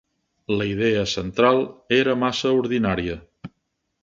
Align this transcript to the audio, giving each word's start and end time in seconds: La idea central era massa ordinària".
La 0.59 0.65
idea 0.69 1.03
central 1.11 1.61
era 2.01 2.17
massa 2.25 2.55
ordinària". 2.63 3.21